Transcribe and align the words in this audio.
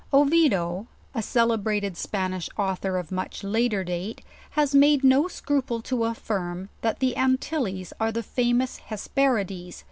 Oviedo, 0.11 0.87
a 1.13 1.21
celebrated 1.21 1.95
Spanish 1.95 2.49
author, 2.57 2.97
of 2.97 3.11
much 3.11 3.43
later 3.43 3.83
date, 3.83 4.23
has 4.57 4.73
made 4.73 5.03
no 5.03 5.27
scruple 5.27 5.79
to 5.83 6.05
affirm, 6.05 6.69
that 6.81 6.97
the 6.97 7.15
Antilles 7.15 7.93
are 7.99 8.11
the 8.11 8.23
famous 8.23 8.77
Hesperides, 8.77 9.49
LEWIS 9.49 9.49
AND 9.59 9.73
CLARKE. 9.73 9.75